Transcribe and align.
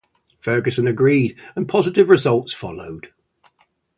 Ferguson 0.39 0.87
agreed, 0.87 1.37
and 1.55 1.69
positive 1.69 2.09
results 2.09 2.53
followed. 2.53 3.09